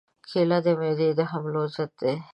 کېله 0.27 0.57
د 0.65 0.67
معدې 0.79 1.09
د 1.17 1.19
حملو 1.31 1.63
ضد 1.75 1.91
ده. 2.01 2.13